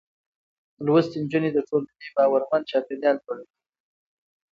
[0.85, 3.53] لوستې نجونې د ټولنې باورمن چاپېريال جوړوي.